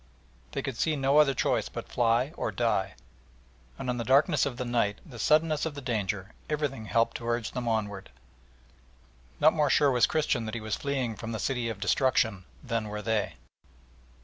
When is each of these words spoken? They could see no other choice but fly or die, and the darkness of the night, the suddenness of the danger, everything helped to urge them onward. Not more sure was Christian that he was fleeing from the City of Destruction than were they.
They 0.53 0.63
could 0.63 0.77
see 0.77 0.95
no 0.95 1.19
other 1.19 1.35
choice 1.35 1.69
but 1.69 1.87
fly 1.87 2.33
or 2.35 2.51
die, 2.51 2.95
and 3.77 3.99
the 3.99 4.03
darkness 4.03 4.47
of 4.47 4.57
the 4.57 4.65
night, 4.65 4.97
the 5.05 5.19
suddenness 5.19 5.63
of 5.63 5.75
the 5.75 5.79
danger, 5.81 6.33
everything 6.49 6.85
helped 6.85 7.17
to 7.17 7.27
urge 7.27 7.51
them 7.51 7.67
onward. 7.67 8.09
Not 9.39 9.53
more 9.53 9.69
sure 9.69 9.91
was 9.91 10.07
Christian 10.07 10.45
that 10.47 10.55
he 10.55 10.59
was 10.59 10.75
fleeing 10.75 11.15
from 11.17 11.33
the 11.33 11.39
City 11.39 11.69
of 11.69 11.79
Destruction 11.79 12.45
than 12.63 12.87
were 12.87 13.03
they. 13.03 13.35